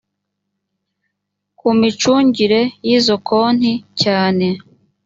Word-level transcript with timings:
ku 1.59 1.67
micungire 1.79 2.61
y 2.87 2.89
izo 2.97 3.15
konti 3.27 3.71
cyane 4.01 4.47